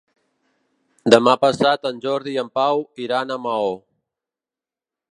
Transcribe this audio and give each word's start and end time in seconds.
Demà 1.15 1.35
passat 1.43 1.87
en 1.91 2.01
Jordi 2.07 2.33
i 2.33 2.41
en 2.45 2.51
Pau 2.61 2.83
iran 3.09 3.37
a 3.37 3.41
Maó. 3.47 3.73